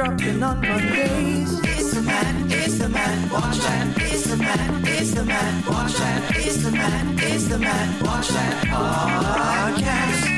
[0.00, 1.60] dropping on Mondays.
[1.62, 3.94] It's the man, it's the man, watch that.
[3.98, 6.36] It's the man, it's the man, watch that.
[6.36, 10.30] It's the man, it's the man, watch that podcast.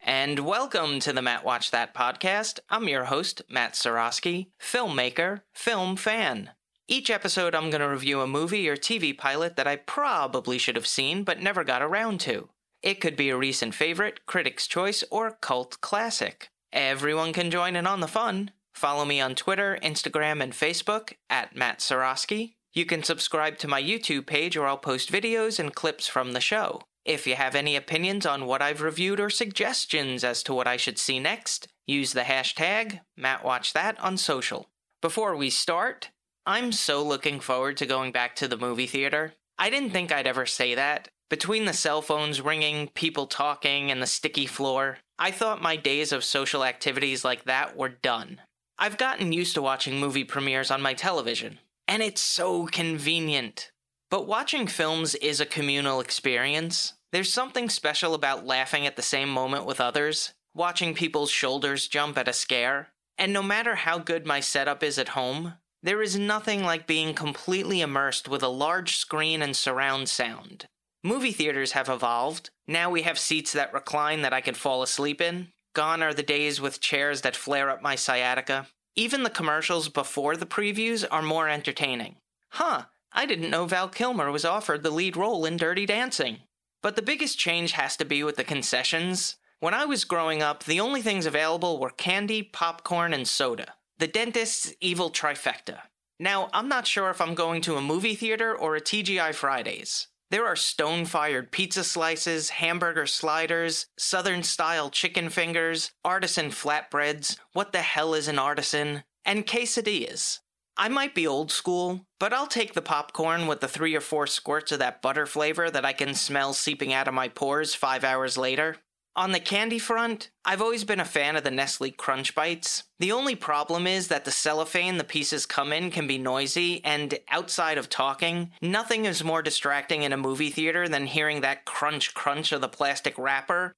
[0.00, 2.60] And welcome to the Matt Watch That podcast.
[2.70, 6.50] I'm your host, Matt Sorosky, filmmaker, film fan.
[6.86, 10.76] Each episode, I'm going to review a movie or TV pilot that I probably should
[10.76, 12.48] have seen but never got around to.
[12.84, 16.50] It could be a recent favorite, critic's choice, or cult classic.
[16.70, 18.50] Everyone can join in on the fun.
[18.74, 22.56] Follow me on Twitter, Instagram, and Facebook at Matt Sorosky.
[22.74, 26.42] You can subscribe to my YouTube page where I'll post videos and clips from the
[26.42, 26.82] show.
[27.06, 30.76] If you have any opinions on what I've reviewed or suggestions as to what I
[30.76, 34.68] should see next, use the hashtag MattWatchThat on social.
[35.00, 36.10] Before we start,
[36.44, 39.32] I'm so looking forward to going back to the movie theater.
[39.58, 41.08] I didn't think I'd ever say that.
[41.30, 46.12] Between the cell phones ringing, people talking, and the sticky floor, I thought my days
[46.12, 48.40] of social activities like that were done.
[48.78, 53.70] I've gotten used to watching movie premieres on my television, and it's so convenient.
[54.10, 56.94] But watching films is a communal experience.
[57.12, 62.18] There's something special about laughing at the same moment with others, watching people's shoulders jump
[62.18, 66.18] at a scare, and no matter how good my setup is at home, there is
[66.18, 70.66] nothing like being completely immersed with a large screen and surround sound.
[71.06, 72.48] Movie theaters have evolved.
[72.66, 75.48] Now we have seats that recline that I can fall asleep in.
[75.74, 78.68] Gone are the days with chairs that flare up my sciatica.
[78.96, 82.16] Even the commercials before the previews are more entertaining.
[82.52, 86.38] Huh, I didn't know Val Kilmer was offered the lead role in Dirty Dancing.
[86.82, 89.36] But the biggest change has to be with the concessions.
[89.60, 93.74] When I was growing up, the only things available were candy, popcorn, and soda.
[93.98, 95.80] The dentist's evil trifecta.
[96.18, 100.06] Now, I'm not sure if I'm going to a movie theater or a TGI Fridays.
[100.34, 107.70] There are stone fired pizza slices, hamburger sliders, southern style chicken fingers, artisan flatbreads, what
[107.70, 110.40] the hell is an artisan, and quesadillas.
[110.76, 114.26] I might be old school, but I'll take the popcorn with the three or four
[114.26, 118.02] squirts of that butter flavor that I can smell seeping out of my pores five
[118.02, 118.78] hours later.
[119.16, 122.82] On the candy front, I've always been a fan of the Nestle Crunch Bites.
[122.98, 127.16] The only problem is that the cellophane the pieces come in can be noisy, and
[127.30, 132.12] outside of talking, nothing is more distracting in a movie theater than hearing that crunch
[132.12, 133.72] crunch of the plastic wrapper.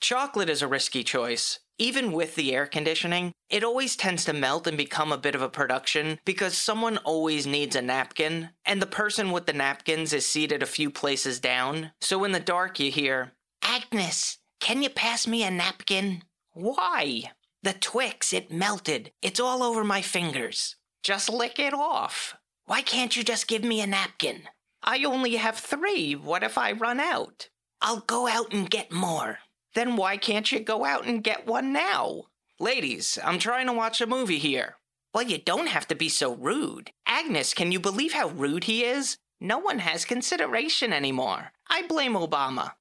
[0.00, 1.60] Chocolate is a risky choice.
[1.80, 5.42] Even with the air conditioning, it always tends to melt and become a bit of
[5.42, 10.26] a production because someone always needs a napkin, and the person with the napkins is
[10.26, 11.92] seated a few places down.
[12.00, 16.24] So in the dark, you hear, Agnes, can you pass me a napkin?
[16.52, 17.30] Why?
[17.62, 19.12] The Twix, it melted.
[19.22, 20.74] It's all over my fingers.
[21.04, 22.36] Just lick it off.
[22.66, 24.42] Why can't you just give me a napkin?
[24.82, 26.14] I only have three.
[26.14, 27.48] What if I run out?
[27.80, 29.38] I'll go out and get more.
[29.78, 32.24] Then why can't you go out and get one now?
[32.58, 34.74] Ladies, I'm trying to watch a movie here.
[35.14, 36.90] Well, you don't have to be so rude.
[37.06, 39.18] Agnes, can you believe how rude he is?
[39.38, 41.52] No one has consideration anymore.
[41.70, 42.72] I blame Obama.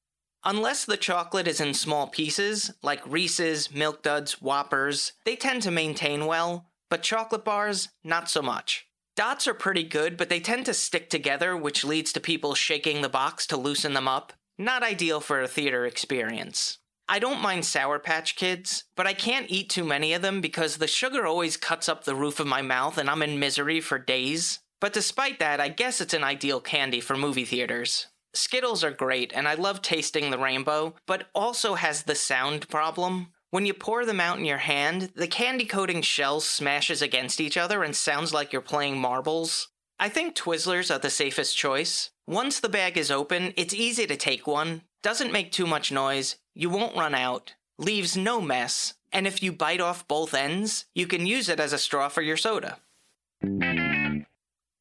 [0.44, 5.70] Unless the chocolate is in small pieces, like Reese's, Milk Duds, Whoppers, they tend to
[5.70, 8.88] maintain well, but chocolate bars, not so much.
[9.16, 13.04] Dots are pretty good, but they tend to stick together, which leads to people shaking
[13.04, 14.34] the box to loosen them up.
[14.58, 16.80] Not ideal for a theater experience.
[17.10, 20.78] I don't mind Sour Patch Kids, but I can't eat too many of them because
[20.78, 23.98] the sugar always cuts up the roof of my mouth and I'm in misery for
[23.98, 24.60] days.
[24.82, 28.08] But despite that, I guess it's an ideal candy for movie theaters.
[28.34, 33.28] Skittles are great, and I love tasting the rainbow, but also has the sound problem.
[33.50, 37.58] When you pour them out in your hand, the candy coating shell smashes against each
[37.58, 39.70] other and sounds like you're playing marbles.
[40.00, 42.12] I think Twizzlers are the safest choice.
[42.28, 46.38] Once the bag is open, it's easy to take one, doesn't make too much noise,
[46.54, 51.08] you won't run out, leaves no mess, and if you bite off both ends, you
[51.08, 52.80] can use it as a straw for your soda.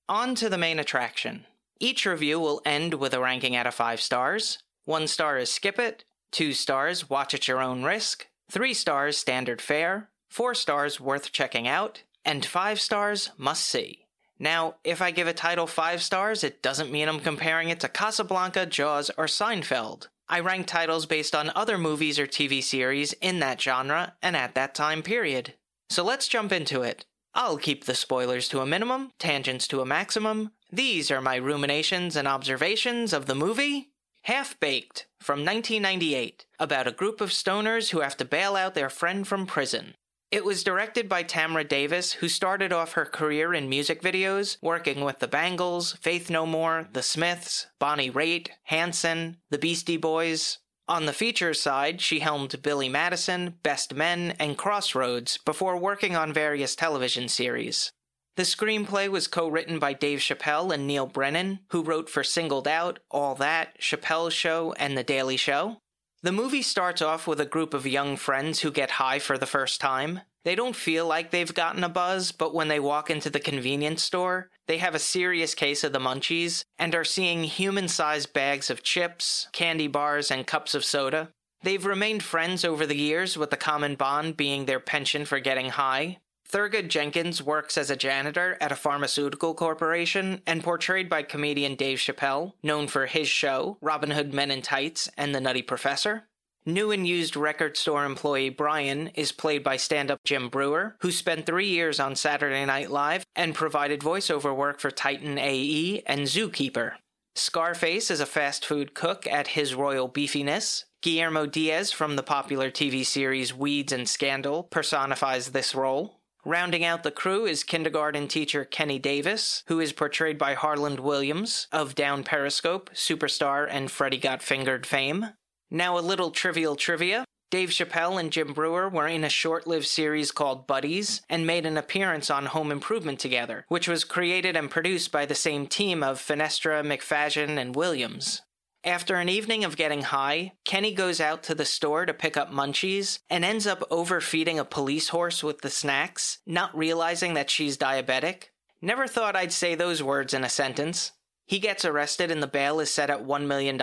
[0.09, 1.47] On to the main attraction.
[1.79, 4.59] Each review will end with a ranking out of 5 stars.
[4.85, 9.61] 1 star is skip it, 2 stars watch at your own risk, 3 stars standard
[9.61, 14.06] fare, 4 stars worth checking out, and 5 stars must see.
[14.39, 17.89] Now, if I give a title 5 stars, it doesn't mean I'm comparing it to
[17.89, 20.09] Casablanca, Jaws, or Seinfeld.
[20.29, 24.55] I rank titles based on other movies or TV series in that genre and at
[24.55, 25.55] that time period.
[25.89, 27.07] So let's jump into it.
[27.33, 30.51] I'll keep the spoilers to a minimum, tangents to a maximum.
[30.73, 33.91] These are my ruminations and observations of the movie
[34.23, 38.91] Half Baked from 1998, about a group of stoners who have to bail out their
[38.91, 39.95] friend from prison.
[40.33, 45.03] It was directed by Tamra Davis, who started off her career in music videos, working
[45.03, 50.59] with the Bangles, Faith No More, The Smiths, Bonnie Raitt, Hanson, The Beastie Boys.
[50.89, 56.33] On the features side, she helmed Billy Madison, Best Men, and Crossroads before working on
[56.33, 57.93] various television series.
[58.37, 62.69] The screenplay was co written by Dave Chappelle and Neal Brennan, who wrote for Singled
[62.69, 65.79] Out, All That, Chappelle's Show, and The Daily Show.
[66.27, 69.47] The movie starts off with a group of young friends who get high for the
[69.47, 70.23] first time.
[70.45, 74.03] They don't feel like they've gotten a buzz, but when they walk into the convenience
[74.03, 78.71] store, they have a serious case of the munchies and are seeing human sized bags
[78.71, 81.31] of chips, candy bars, and cups of soda.
[81.63, 85.69] They've remained friends over the years, with the common bond being their penchant for getting
[85.69, 86.19] high.
[86.51, 91.99] Thurgood Jenkins works as a janitor at a pharmaceutical corporation and portrayed by comedian Dave
[91.99, 96.29] Chappelle, known for his show, Robin Hood Men in Tights and The Nutty Professor.
[96.65, 101.13] New and used record store employee Brian is played by stand up Jim Breuer, who
[101.13, 106.23] spent three years on Saturday Night Live and provided voiceover work for Titan AE and
[106.23, 106.95] Zookeeper.
[107.37, 110.85] Scarface is a fast food cook at His Royal Beefiness.
[111.03, 116.16] Guillermo Diaz from the popular TV series Weeds and Scandal personifies this role.
[116.47, 121.67] Rounding out the crew is kindergarten teacher Kenny Davis, who is portrayed by Harland Williams
[121.73, 125.31] of Down Periscope, Superstar, and Freddy Got Fingered fame.
[125.73, 127.25] Now, a little trivial trivia.
[127.51, 131.67] Dave Chappelle and Jim Breuer were in a short lived series called Buddies and made
[131.67, 136.05] an appearance on Home Improvement together, which was created and produced by the same team
[136.05, 138.43] of Finestra, McFadden, and Williams.
[138.87, 142.53] After an evening of getting high, Kenny goes out to the store to pick up
[142.53, 147.77] munchies and ends up overfeeding a police horse with the snacks, not realizing that she's
[147.77, 148.45] diabetic.
[148.81, 151.11] Never thought I'd say those words in a sentence.
[151.47, 153.77] He gets arrested and the bail is set at $1 million.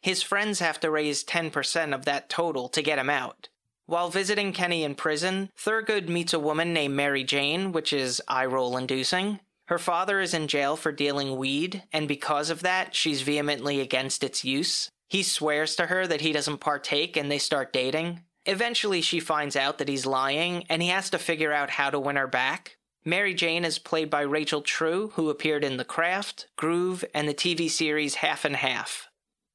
[0.00, 3.48] His friends have to raise 10% of that total to get him out.
[3.86, 8.46] While visiting Kenny in prison, Thurgood meets a woman named Mary Jane, which is eye
[8.46, 9.38] roll inducing.
[9.66, 14.22] Her father is in jail for dealing weed, and because of that, she's vehemently against
[14.22, 14.90] its use.
[15.08, 18.22] He swears to her that he doesn't partake, and they start dating.
[18.44, 21.98] Eventually, she finds out that he's lying, and he has to figure out how to
[21.98, 22.76] win her back.
[23.04, 27.34] Mary Jane is played by Rachel True, who appeared in The Craft, Groove, and the
[27.34, 29.08] TV series Half and Half.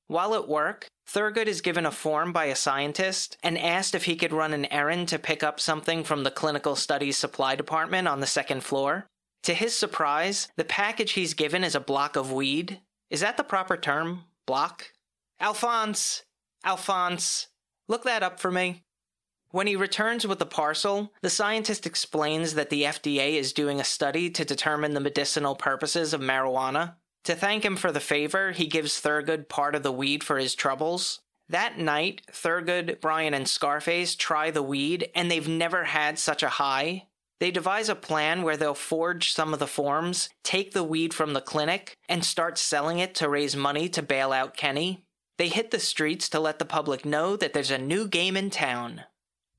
[0.07, 4.15] While at work, Thurgood is given a form by a scientist and asked if he
[4.17, 8.19] could run an errand to pick up something from the clinical studies supply department on
[8.19, 9.07] the second floor.
[9.43, 12.81] To his surprise, the package he's given is a block of weed.
[13.09, 14.25] Is that the proper term?
[14.45, 14.91] Block?
[15.39, 16.23] Alphonse!
[16.63, 17.47] Alphonse!
[17.87, 18.83] Look that up for me.
[19.49, 23.83] When he returns with the parcel, the scientist explains that the FDA is doing a
[23.83, 26.95] study to determine the medicinal purposes of marijuana.
[27.25, 30.55] To thank him for the favor, he gives Thurgood part of the weed for his
[30.55, 31.19] troubles.
[31.49, 36.49] That night, Thurgood, Brian, and Scarface try the weed, and they've never had such a
[36.49, 37.07] high.
[37.41, 41.33] They devise a plan where they'll forge some of the forms, take the weed from
[41.33, 45.05] the clinic, and start selling it to raise money to bail out Kenny.
[45.39, 48.51] They hit the streets to let the public know that there's a new game in
[48.51, 49.05] town.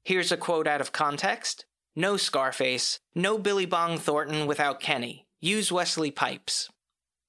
[0.04, 1.64] Here's a quote out of context
[1.96, 5.26] No Scarface, no Billy Bong Thornton without Kenny.
[5.40, 6.70] Use Wesley Pipes.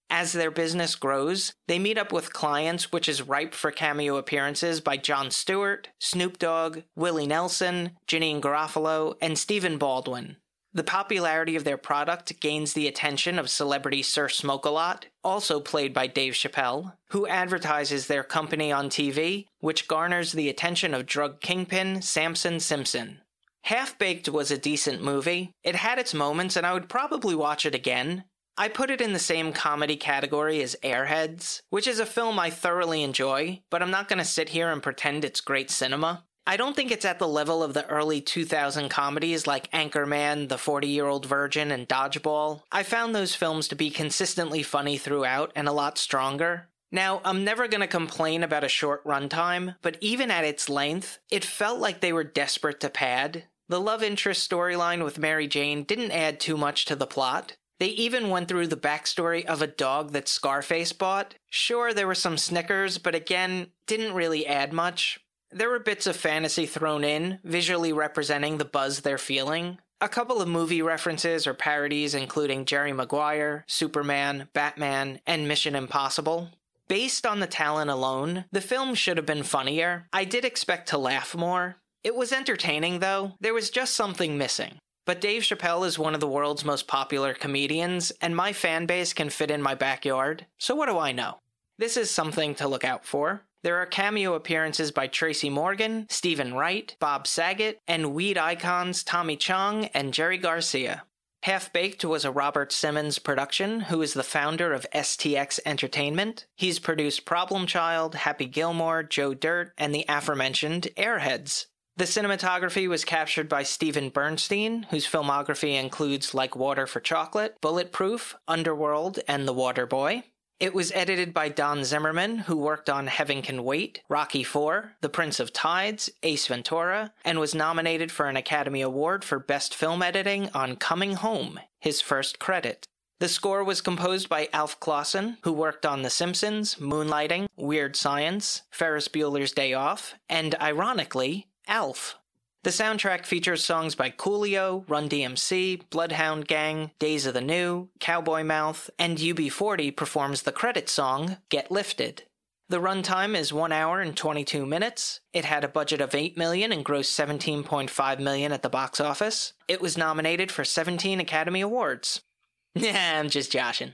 [0.07, 4.81] As their business grows, they meet up with clients, which is ripe for cameo appearances
[4.81, 10.38] by Jon Stewart, Snoop Dogg, Willie Nelson, Janeane Garofalo, and Stephen Baldwin.
[10.75, 16.08] The popularity of their product gains the attention of celebrity Sir Smoke-A-Lot, also played by
[16.08, 22.01] Dave Chappelle, who advertises their company on TV, which garners the attention of drug kingpin
[22.01, 23.22] Samson Simpson.
[23.65, 25.51] Half Baked was a decent movie.
[25.63, 28.24] It had its moments, and I would probably watch it again.
[28.58, 32.50] I put it in the same comedy category as Airheads, which is a film I
[32.50, 36.25] thoroughly enjoy, but I'm not going to sit here and pretend it's great cinema.
[36.45, 40.57] I don't think it's at the level of the early 2000 comedies like Anchorman, The
[40.57, 42.63] 40 Year Old Virgin, and Dodgeball.
[42.69, 46.67] I found those films to be consistently funny throughout and a lot stronger.
[46.91, 51.19] Now, I'm never going to complain about a short runtime, but even at its length,
[51.31, 53.45] it felt like they were desperate to pad.
[53.69, 57.55] The love interest storyline with Mary Jane didn't add too much to the plot.
[57.79, 61.35] They even went through the backstory of a dog that Scarface bought.
[61.50, 65.19] Sure, there were some snickers, but again, didn't really add much.
[65.53, 69.77] There were bits of fantasy thrown in, visually representing the buzz they're feeling.
[70.01, 76.50] A couple of movie references or parodies, including Jerry Maguire, Superman, Batman, and Mission Impossible.
[76.88, 80.07] Based on the talent alone, the film should have been funnier.
[80.12, 81.77] I did expect to laugh more.
[82.03, 83.33] It was entertaining, though.
[83.39, 84.79] There was just something missing.
[85.05, 89.13] But Dave Chappelle is one of the world's most popular comedians, and my fan base
[89.13, 91.38] can fit in my backyard, so what do I know?
[91.77, 93.43] This is something to look out for.
[93.63, 99.38] There are cameo appearances by Tracy Morgan, Steven Wright, Bob Saget, and weed icons Tommy
[99.38, 101.03] Chong and Jerry Garcia.
[101.43, 106.46] Half Baked was a Robert Simonds production, who is the founder of STX Entertainment.
[106.58, 111.67] He's produced Problem Child, Happy Gilmore, Joe Dirt, and the aforementioned Airheads.
[111.96, 118.36] The cinematography was captured by Steven Bernstein, whose filmography includes Like Water for Chocolate, Bulletproof,
[118.48, 120.24] Underworld, and The Water Boy.
[120.63, 125.10] It was edited by Don Zimmerman, who worked on Heaven Can Wait, Rocky IV, The
[125.12, 130.01] Prince of Tides, Ace Ventura, and was nominated for an Academy Award for Best Film
[130.01, 132.88] Editing on Coming Home, his first credit.
[133.20, 138.62] The score was composed by Alf Clausen, who worked on The Simpsons, Moonlighting, Weird Science,
[138.72, 142.15] Ferris Bueller's Day Off, and ironically, Alf.
[142.63, 148.46] The soundtrack features songs by Coolio, Run DMC, Bloodhound Gang, Days of the New, Cowboy
[148.46, 152.24] Mouth, and UB40 performs the credit song, Get Lifted.
[152.70, 155.20] The runtime is 1 hour and 22 minutes.
[155.34, 159.51] It had a budget of 8 million and grossed 17.5 million at the box office.
[159.67, 162.22] It was nominated for 17 Academy Awards.
[162.75, 163.93] Yeah, I'm just joshing.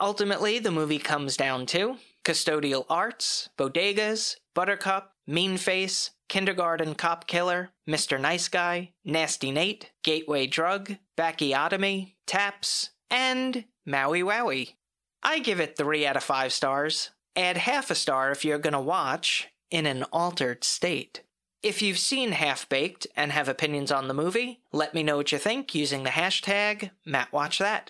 [0.00, 7.70] Ultimately, the movie comes down to custodial arts, bodegas, buttercup, mean face, kindergarten cop killer,
[7.88, 8.20] Mr.
[8.20, 14.74] Nice Guy, Nasty Nate, Gateway Drug, Bacchiotomy, Taps, and Maui Wowie.
[15.22, 17.10] I give it 3 out of 5 stars.
[17.36, 21.22] Add half a star if you're gonna watch in an altered state.
[21.62, 25.32] If you've seen Half Baked and have opinions on the movie, let me know what
[25.32, 27.88] you think using the hashtag MattWatchThat.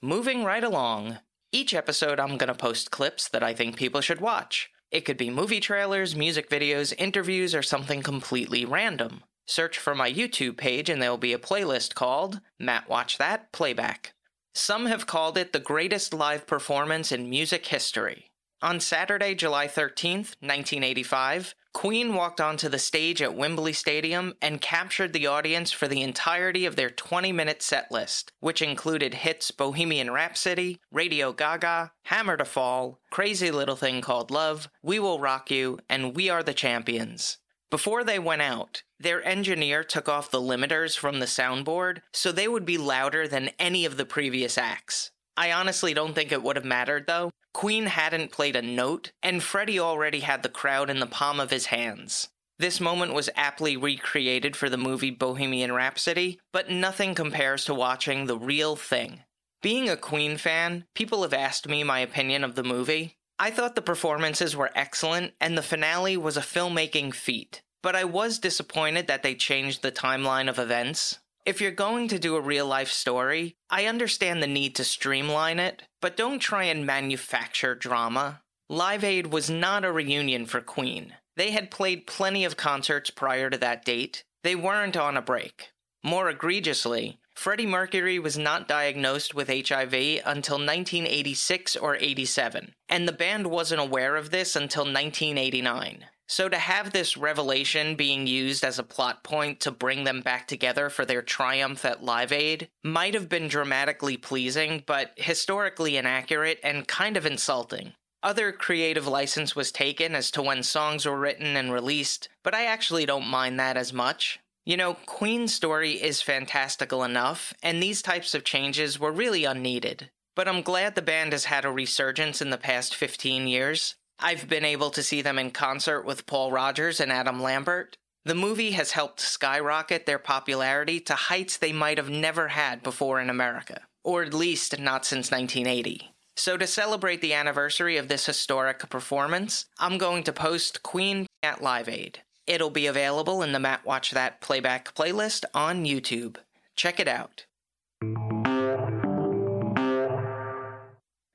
[0.00, 1.18] Moving right along.
[1.52, 4.70] Each episode, I'm going to post clips that I think people should watch.
[4.90, 9.24] It could be movie trailers, music videos, interviews, or something completely random.
[9.46, 13.52] Search for my YouTube page and there will be a playlist called Matt Watch That
[13.52, 14.14] Playback.
[14.54, 18.30] Some have called it the greatest live performance in music history.
[18.62, 25.12] On Saturday, July 13th, 1985, Queen walked onto the stage at Wembley Stadium and captured
[25.12, 30.10] the audience for the entirety of their 20 minute set list, which included hits Bohemian
[30.10, 35.78] Rhapsody, Radio Gaga, Hammer to Fall, Crazy Little Thing Called Love, We Will Rock You,
[35.86, 37.36] and We Are the Champions.
[37.68, 42.48] Before they went out, their engineer took off the limiters from the soundboard so they
[42.48, 45.10] would be louder than any of the previous acts.
[45.36, 47.30] I honestly don't think it would have mattered though.
[47.52, 51.50] Queen hadn't played a note, and Freddie already had the crowd in the palm of
[51.50, 52.28] his hands.
[52.58, 58.26] This moment was aptly recreated for the movie Bohemian Rhapsody, but nothing compares to watching
[58.26, 59.24] the real thing.
[59.62, 63.16] Being a Queen fan, people have asked me my opinion of the movie.
[63.38, 67.62] I thought the performances were excellent, and the finale was a filmmaking feat.
[67.82, 71.18] But I was disappointed that they changed the timeline of events.
[71.46, 75.60] If you're going to do a real life story, I understand the need to streamline
[75.60, 78.42] it, but don't try and manufacture drama.
[78.68, 81.14] Live Aid was not a reunion for Queen.
[81.36, 84.24] They had played plenty of concerts prior to that date.
[84.42, 85.68] They weren't on a break.
[86.02, 89.94] More egregiously, Freddie Mercury was not diagnosed with HIV
[90.26, 96.06] until 1986 or 87, and the band wasn't aware of this until 1989.
[96.28, 100.48] So to have this revelation being used as a plot point to bring them back
[100.48, 106.58] together for their triumph at Live Aid might have been dramatically pleasing, but historically inaccurate
[106.64, 107.92] and kind of insulting.
[108.22, 112.64] Other creative license was taken as to when songs were written and released, but I
[112.64, 114.40] actually don't mind that as much.
[114.64, 120.10] You know, Queen's story is fantastical enough, and these types of changes were really unneeded.
[120.34, 123.94] But I'm glad the band has had a resurgence in the past 15 years.
[124.18, 127.98] I've been able to see them in concert with Paul Rodgers and Adam Lambert.
[128.24, 133.20] The movie has helped skyrocket their popularity to heights they might have never had before
[133.20, 136.12] in America, or at least not since 1980.
[136.38, 141.62] So, to celebrate the anniversary of this historic performance, I'm going to post Queen at
[141.62, 142.20] Live Aid.
[142.46, 146.36] It'll be available in the Matt Watch That playback playlist on YouTube.
[146.74, 147.46] Check it out.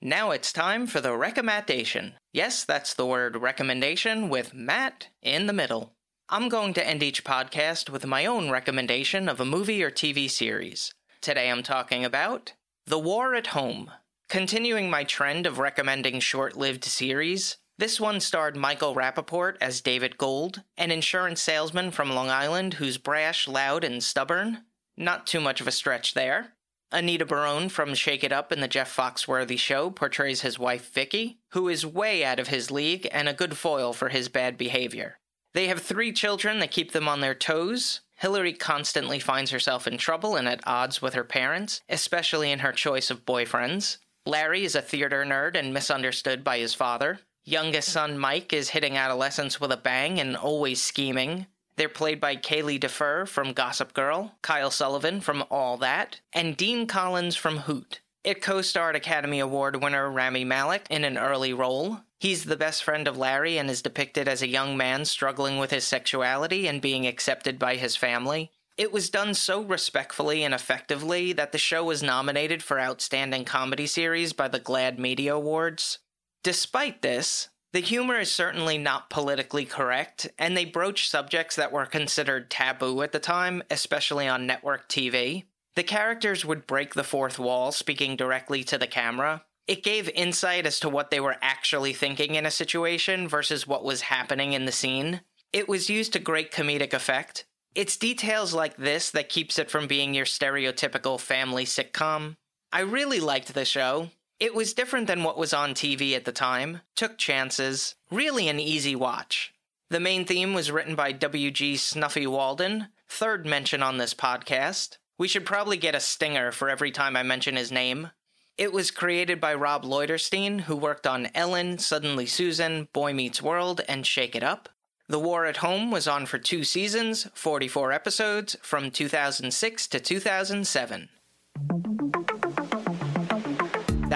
[0.03, 2.15] Now it's time for the recommendation.
[2.33, 5.93] Yes, that's the word recommendation with Matt in the middle.
[6.27, 10.27] I'm going to end each podcast with my own recommendation of a movie or TV
[10.27, 10.91] series.
[11.21, 12.53] Today I'm talking about
[12.87, 13.91] The War at Home.
[14.27, 20.17] Continuing my trend of recommending short lived series, this one starred Michael Rapaport as David
[20.17, 24.63] Gold, an insurance salesman from Long Island who's brash, loud, and stubborn.
[24.97, 26.53] Not too much of a stretch there.
[26.93, 31.39] Anita Barone from Shake It Up in the Jeff Foxworthy Show portrays his wife Vicky,
[31.51, 35.17] who is way out of his league and a good foil for his bad behavior.
[35.53, 38.01] They have three children that keep them on their toes.
[38.15, 42.73] Hillary constantly finds herself in trouble and at odds with her parents, especially in her
[42.73, 43.97] choice of boyfriends.
[44.25, 47.19] Larry is a theater nerd and misunderstood by his father.
[47.43, 51.47] Youngest son Mike is hitting adolescence with a bang and always scheming.
[51.81, 56.85] They're played by Kaylee Defer from Gossip Girl, Kyle Sullivan from All That, and Dean
[56.85, 58.01] Collins from Hoot.
[58.23, 62.01] It co starred Academy Award winner Rami Malek in an early role.
[62.19, 65.71] He's the best friend of Larry and is depicted as a young man struggling with
[65.71, 68.51] his sexuality and being accepted by his family.
[68.77, 73.87] It was done so respectfully and effectively that the show was nominated for Outstanding Comedy
[73.87, 75.97] Series by the GLAAD Media Awards.
[76.43, 81.85] Despite this, the humor is certainly not politically correct, and they broach subjects that were
[81.85, 85.45] considered taboo at the time, especially on network TV.
[85.75, 89.45] The characters would break the fourth wall, speaking directly to the camera.
[89.67, 93.85] It gave insight as to what they were actually thinking in a situation versus what
[93.85, 95.21] was happening in the scene.
[95.53, 97.45] It was used to great comedic effect.
[97.73, 102.35] It's details like this that keeps it from being your stereotypical family sitcom.
[102.73, 104.09] I really liked the show.
[104.41, 108.59] It was different than what was on TV at the time, took chances, really an
[108.59, 109.53] easy watch.
[109.91, 111.77] The main theme was written by W.G.
[111.77, 114.97] Snuffy Walden, third mention on this podcast.
[115.19, 118.09] We should probably get a stinger for every time I mention his name.
[118.57, 123.81] It was created by Rob Lotterstein, who worked on Ellen, Suddenly Susan, Boy Meets World,
[123.87, 124.69] and Shake It Up.
[125.07, 131.09] The War at Home was on for two seasons, 44 episodes, from 2006 to 2007.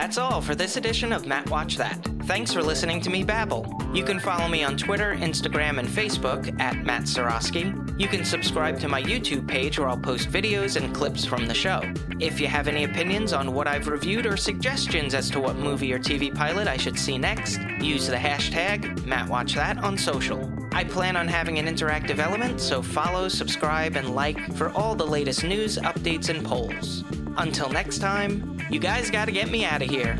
[0.05, 1.97] That's all for this edition of Matt Watch That.
[2.25, 3.65] Thanks for listening to me babble.
[3.91, 7.99] You can follow me on Twitter, Instagram, and Facebook at Matt Sarosky.
[7.99, 11.55] You can subscribe to my YouTube page where I'll post videos and clips from the
[11.55, 11.81] show.
[12.19, 15.91] If you have any opinions on what I've reviewed or suggestions as to what movie
[15.91, 20.53] or TV pilot I should see next, use the hashtag MattWatchThat on social.
[20.71, 25.07] I plan on having an interactive element, so follow, subscribe, and like for all the
[25.07, 27.03] latest news, updates, and polls.
[27.37, 30.17] Until next time, you guys gotta get me out of here.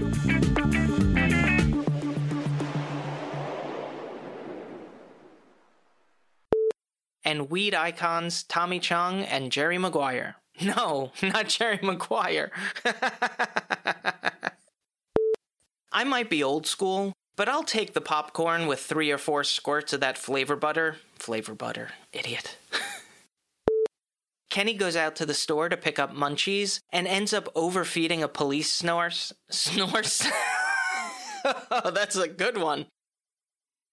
[7.24, 10.36] And weed icons Tommy Chung and Jerry Maguire.
[10.62, 12.50] No, not Jerry Maguire.
[15.92, 19.92] I might be old school, but I'll take the popcorn with three or four squirts
[19.92, 20.96] of that flavor butter.
[21.20, 22.56] Flavor butter, idiot.
[24.56, 28.30] Kenny goes out to the store to pick up munchies and ends up overfeeding a
[28.30, 29.34] police snores.
[29.52, 30.26] Snores?
[31.44, 32.86] oh, that's a good one.